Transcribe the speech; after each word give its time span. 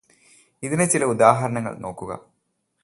ഇതിന്റെ 0.63 0.85
ചില 0.85 1.03
ഉദാഹരണങ്ങൾ 1.03 1.77
നോക്കുക. 1.77 2.11